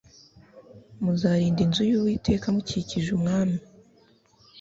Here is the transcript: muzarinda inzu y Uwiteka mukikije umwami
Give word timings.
muzarinda 1.03 1.59
inzu 1.65 1.81
y 1.89 1.93
Uwiteka 1.97 2.45
mukikije 2.55 3.09
umwami 3.17 3.57